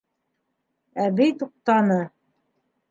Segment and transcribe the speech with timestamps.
[1.05, 2.01] Әбей туҡтаны.